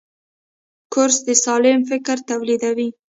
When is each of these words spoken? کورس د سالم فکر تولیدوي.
کورس 0.93 1.17
د 1.27 1.29
سالم 1.45 1.79
فکر 1.89 2.17
تولیدوي. 2.29 2.89